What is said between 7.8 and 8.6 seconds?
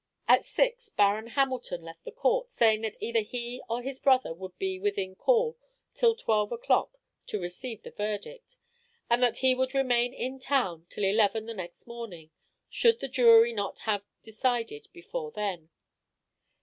the verdict,